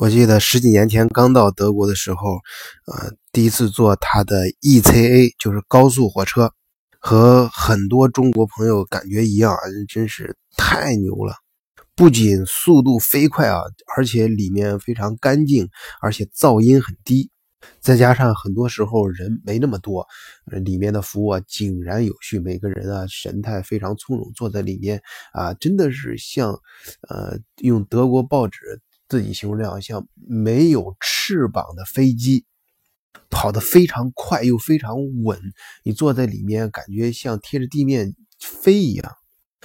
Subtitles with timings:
[0.00, 2.36] 我记得十几年前刚到德国的时候，
[2.86, 6.54] 呃，第一次坐他的 ECA，就是高速火车，
[6.98, 9.60] 和很多中国朋友感觉一样啊，
[9.90, 11.34] 真是太牛了！
[11.94, 13.60] 不仅速度飞快啊，
[13.94, 15.68] 而且里面非常干净，
[16.00, 17.30] 而且噪音很低，
[17.82, 20.06] 再加上很多时候人没那么多，
[20.46, 25.02] 里面的服务啊井然有序，每个人啊神态非常从容，坐在里面
[25.34, 26.52] 啊，真的是像
[27.10, 28.80] 呃用德国报纸。
[29.10, 32.46] 自己形容这样像没有翅膀的飞机，
[33.28, 35.38] 跑得非常快又非常稳。
[35.82, 39.12] 你坐在里面，感觉像贴着地面飞一样。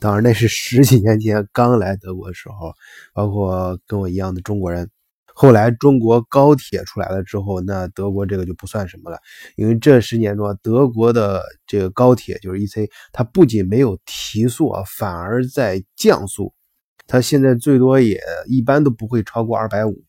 [0.00, 2.72] 当然，那是十几年前刚来德国的时候，
[3.12, 4.90] 包括跟我一样的中国人。
[5.38, 9.18] 后来中国高铁出来了之后，那德国这个就不算什么了，
[9.56, 16.54] 因为这十年中，德国的这个高铁就是 EC，它不仅没有提速啊，反而在降速。
[17.06, 20.04] 它现在最多也一般都不会超过二百五，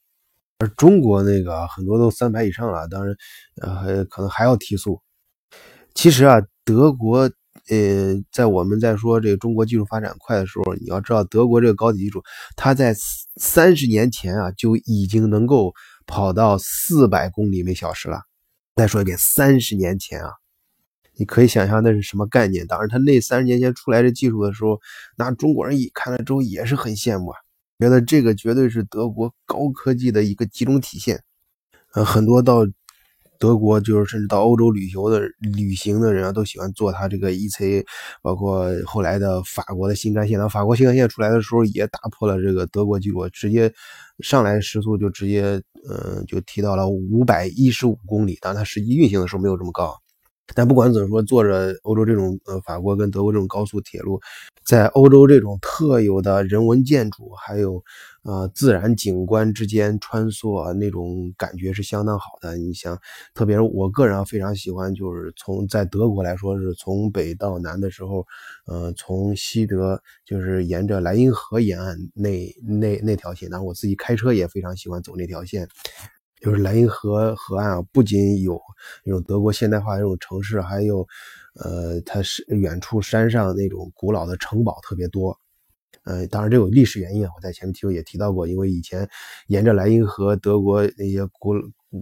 [0.59, 3.15] 而中国那个很多都三百以上了，当然，
[3.61, 5.01] 呃，可能还要提速。
[5.93, 7.29] 其实啊，德国，
[7.69, 12.23] 呃，在我们在说这个中国技术发展快的时候，你要知道，德国这个高铁技术，
[12.55, 12.95] 它在
[13.35, 15.73] 三十年前啊就已经能够
[16.05, 18.21] 跑到四百公里每小时了。
[18.75, 20.29] 再说一遍，三十年前啊。
[21.17, 22.65] 你可以想象那是什么概念？
[22.67, 24.79] 当然，他那三十年前出来这技术的时候，
[25.17, 27.37] 那中国人一看了之后也是很羡慕啊，
[27.79, 31.21] 觉得这个绝对是德国高科技的一个集中体现。
[31.93, 32.67] 呃，很多到
[33.39, 37.83] 德国，就是甚至到欧洲旅游的旅行的人啊，都喜欢坐他这个 EC，
[38.21, 40.37] 包括后来的法国的新干线。
[40.37, 43.73] 那法国新干线出来的时候也打破了这个德国记录，直接
[44.19, 48.37] 上来时速就直接，嗯，就提到了五百一十五公里。
[48.41, 49.95] 当然，它实际运行的时候没有这么高。
[50.55, 54.19] 但不管怎么说，坐着欧洲这种呃法国跟德国这种高速铁路，
[54.65, 57.83] 在欧洲这种特有的人文建筑还有
[58.23, 62.57] 呃自然景观之间穿梭，那种感觉是相当好的。
[62.57, 62.97] 你想，
[63.33, 68.25] 特别是我个人非常喜欢，就是从在德国来说，是从北到南的时候，
[68.65, 75.67] 呃，从西德就是沿着莱茵河沿岸那那那条线，然后我自己开车也非常喜欢走那条线。
[76.39, 78.61] 就是莱茵河河岸啊，不仅有
[79.03, 81.07] 那种德国现代化的这种城市，还有，
[81.55, 85.37] 呃，它是远处山上那种古老的城堡特别多。
[86.03, 89.09] 呃，当然这有历史原因啊，我在前面提也提到过，因为以前
[89.47, 91.53] 沿着莱茵河，德国那些古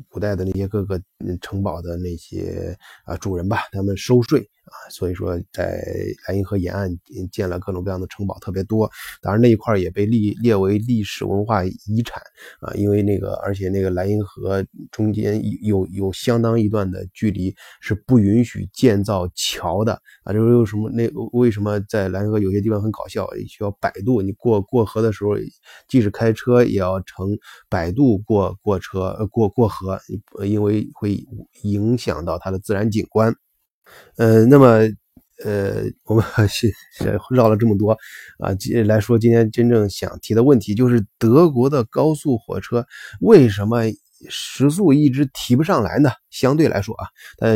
[0.10, 1.02] 古代的那些各个
[1.42, 4.50] 城堡的那些啊主人吧，他们收税。
[4.66, 5.80] 啊，所以说在
[6.28, 6.90] 莱茵河沿岸
[7.32, 8.90] 建了各种各样的城堡，特别多。
[9.22, 12.20] 当然那一块也被列列为历史文化遗产
[12.62, 20.34] 啊，因为那个而且那个莱茵河中间有有相当一段的距离是不允许建造桥的啊。
[20.34, 24.20] 就是为什么那为什么在莱茵河有些地方很搞笑，需要摆渡？
[24.20, 25.36] 你过过河的时候，
[25.88, 27.38] 即使开车也要乘
[27.70, 30.00] 摆渡过过车过过河，
[30.44, 31.24] 因为会
[31.62, 33.32] 影响到它的自然景观。
[34.18, 34.80] 呃，那么，
[35.44, 36.74] 呃，我们是
[37.30, 37.92] 绕了这么多
[38.40, 38.50] 啊，
[38.86, 42.84] 来说今天真正想提的问题，就是德国的高速火车
[43.22, 43.84] 为什么
[44.28, 46.10] 时速一直提不上来呢？
[46.32, 47.06] 相对来说啊，
[47.38, 47.48] 它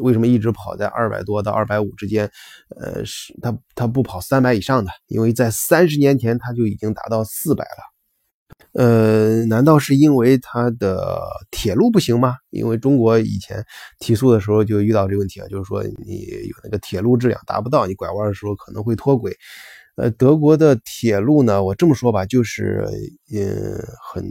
[0.00, 2.30] 为什么一直跑在二百多到二百五之间？
[2.80, 4.92] 呃，是它它不跑三百以上的？
[5.08, 7.91] 因为在三十年前它就已经达到四百了。
[8.74, 12.36] 呃，难道是因为它的铁路不行吗？
[12.50, 13.64] 因为中国以前
[13.98, 19.36] 提速的时候就遇到这个问题啊，就是说你有那个铁路质量达不到，你拐弯的时候可能会脱轨。
[19.96, 22.86] 呃，德国的铁路呢，我这么说吧，就是
[23.34, 23.78] 嗯，
[24.12, 24.24] 很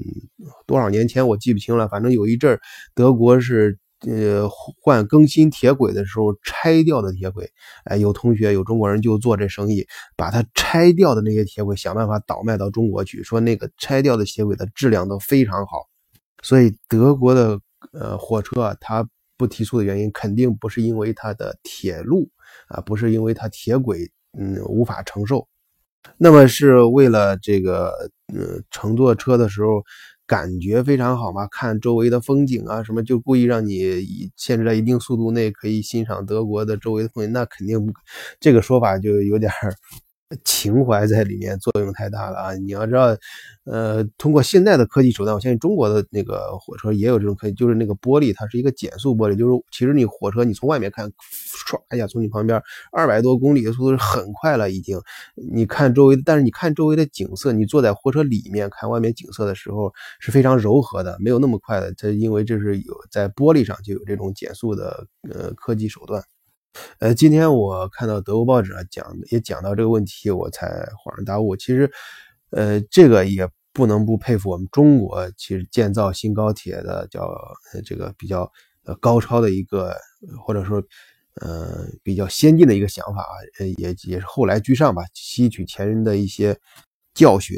[0.66, 2.59] 多少年前我记不清了，反正有一阵
[2.96, 3.78] 德国是。
[4.07, 7.51] 呃，换更新铁轨的时候拆掉的铁轨，
[7.85, 9.85] 哎，有同学有中国人就做这生意，
[10.16, 15.88] 把它拆掉的那些铁轨想办法倒卖到中国去，说那个拆掉的铁轨的质量都非常好，
[16.41, 17.59] 所以德国的
[17.94, 19.07] 呃火车啊它
[19.38, 22.28] 不提速的原因，肯定不是因为它的铁路
[22.69, 25.47] 啊，不是因为它铁轨嗯无法承受，
[26.17, 27.91] 那么是为了这个
[28.34, 29.84] 呃乘坐车的时候。
[30.31, 37.78] 感觉非常好嘛，看周围的风景啊，什么就故意让你以限制在一定速度内可以欣赏德国的周围的风景，那肯定，
[38.39, 39.73] 这个说法就有点儿。
[40.43, 42.53] 情怀在里面作用太大了啊！
[42.55, 43.16] 你要知道，
[43.66, 52.61] 呃，通过现在的科技手段，我相信中国的那个火车也有这种科技，就是那个玻璃，它是一个减速玻璃，就是其实你火车你从外面看，唰一下从你旁边
[52.91, 54.99] 二百多公里的速度是很快了已经。
[55.35, 61.93] 你看周围，但是你看周围的景色，你坐在火车里面看外面景色的时候是非常柔和的，没有那么快的。
[61.97, 66.23] 它因为这是有在玻璃上就有这种减速的呃科技手段。
[67.00, 71.56] 呃，今天我看到德国报纸啊讲也讲到这个问题，我才恍然大悟。
[71.56, 71.91] 其实，
[72.52, 77.28] 呃，这个也不能不佩服我们中国，其实建造新高铁的叫
[77.85, 78.50] 这个比较
[78.85, 79.96] 呃高超的一个，
[80.46, 80.82] 或者说
[81.41, 83.26] 呃比较先进的一个想法，
[83.59, 86.58] 呃也也是后来居上吧，吸取前人的一些
[87.14, 87.58] 教训，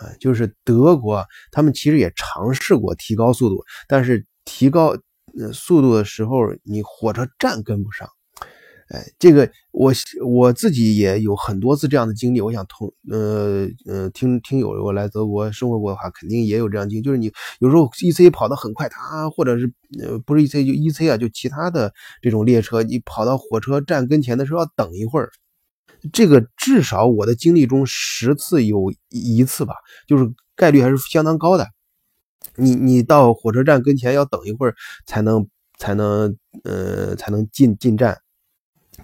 [0.00, 4.96] 呃，就是德国他们其实也尝试过提高速度，但是提高
[5.38, 8.08] 呃速度的时候，你火车站跟不上。
[8.92, 9.90] 哎，这个我
[10.22, 12.42] 我自己也有很多次这样的经历。
[12.42, 17.02] 我想同呃呃听听友如果来德国生活过的话，肯定也有这样经历。
[17.02, 21.90] 就是你有时候 E C 跑得很快，它或者是呃不是 E C 就 E C 啊，就其他的
[22.20, 25.30] 这种列车，你跑到火车站跟前的时候要等一会儿。
[26.12, 29.74] 这个至少我的经历中十次有一次吧，
[30.06, 31.66] 就是概率还是相当高的。
[32.56, 34.74] 你你到火车站跟前要等一会儿
[35.06, 35.48] 才能
[35.78, 38.18] 才能呃才能进进站。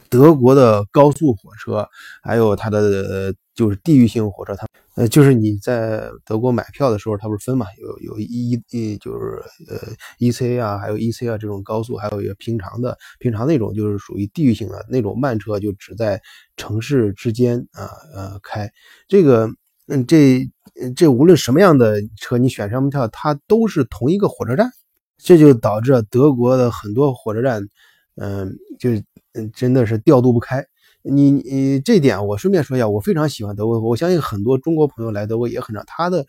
[0.08, 1.88] 德国的高速火车，
[2.22, 9.78] 还有它的就是地域性火车，它呃就是你在德国买票的时候，它不是分嘛，有有一一就是呃
[10.18, 16.20] E C 啊，还有 E C 啊这种高速，还有一个平常的平常那种就是属于地域性的那种慢车，就只在
[16.56, 18.70] 城市之间啊呃开。
[19.06, 19.48] 这个
[19.86, 20.48] 嗯这
[20.96, 24.70] 这无论什么样的车，你选什么票，它都是同一个火车站，
[25.16, 27.62] 这就导致德国的很多火车站，
[28.20, 29.02] 嗯就是。
[29.34, 30.64] 嗯，真的是调度不开。
[31.02, 33.78] 你你这点我顺便说一下，我非常喜欢德国。
[33.78, 35.84] 我相信很多中国朋友来德国也很长。
[35.86, 36.24] 他的，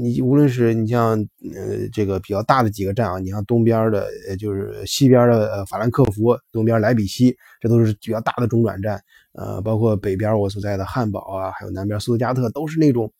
[0.00, 1.18] 你无论是你像
[1.52, 4.06] 呃这个比较大的几个站啊，你像东边的，
[4.38, 9.02] 就是西边的法兰克福，东边莱比锡，这都是比较大的中转站。
[9.32, 13.12] 呃，包括北边我所在的汉堡啊，还有南边苏特加特，都是那种，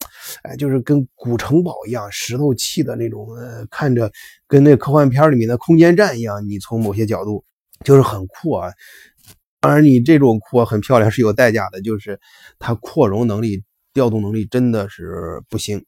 [0.44, 4.10] 哎，就是跟古城堡一样，石头砌的那种，呃，看着
[4.46, 6.48] 跟那科幻片里面的空间站一样。
[6.48, 7.44] 你从某些角度。
[7.84, 8.72] 就是很酷啊，
[9.60, 12.18] 当然你这种酷很漂亮是有代价的，就是
[12.58, 15.84] 它扩容能力、调动能力真的是不行。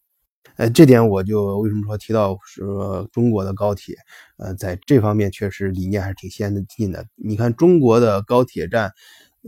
[0.57, 3.97] 呃，这点我就为什么说提到说中国的高铁，
[4.39, 7.07] 呃，在这方面确实理念还是挺先进的。
[7.17, 8.93] 你看中国的高铁站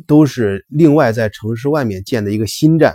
[0.07, 2.95] 都是另外在城市外面建的一个新站。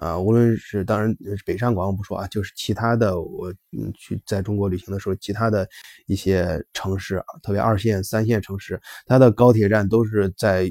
[0.00, 1.14] 啊，无论是当然
[1.44, 5.68] 北上广不说啊，就是其他的，我嗯去在中国旅行的时候，其他的
[6.06, 10.68] 一些城市，特别二线、三线城市，它的高铁站都是在。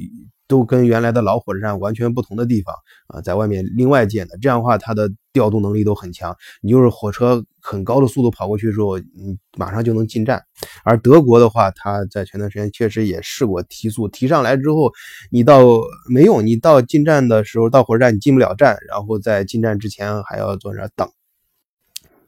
[0.49, 2.75] 都跟原来的老火车站完全不同的地方
[3.07, 6.35] 啊，在外面另外建的，这样的话它的调度能力都很强。
[6.61, 10.43] 你就是火车很高的速度跑过去之后，你马上就能进站。
[10.83, 14.91] 而德国的话，它在前段时间确实也试过提速，提上来之后，
[15.31, 15.61] 你到
[16.09, 21.07] 没用，你到进站的时候，到火车站你进不了站，然后在进站之前还要坐那等。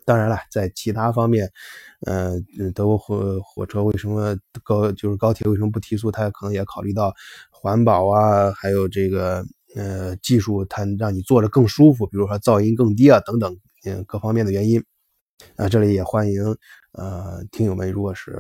[0.04, 1.52] 当然了，在其他方面，
[2.06, 2.34] 呃，
[2.74, 6.12] 德国火火车为什么高就是高铁为什么不提速？
[6.12, 7.14] 它可能也考虑到
[7.62, 13.56] 环保啊，还有这个呃技术，它让你坐着更舒服，比如说噪音更低啊等等，
[13.86, 14.84] 嗯，各方面的原因。
[15.56, 16.44] 啊，这里也欢迎
[16.94, 18.40] 呃听友们，如果是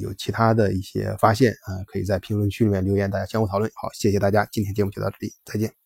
[0.00, 3.68] 有其他的一些发现啊，可以在评论区里面留言，大家相互讨论。
[3.74, 5.81] 好，谢谢大家，今天节目就到这里，再见。